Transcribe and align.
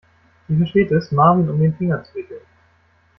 Sie 0.47 0.57
versteht 0.57 0.89
es, 0.91 1.11
Marvin 1.11 1.47
um 1.47 1.59
den 1.59 1.75
Finger 1.75 2.03
zu 2.03 2.15
wickeln. 2.15 2.41